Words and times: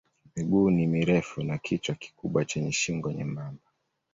Miguu 0.35 0.69
ni 0.69 0.87
mirefu 0.87 1.43
na 1.43 1.57
kichwa 1.57 1.95
kikubwa 1.95 2.45
chenye 2.45 2.71
shingo 2.71 3.11
nyembamba. 3.11 3.61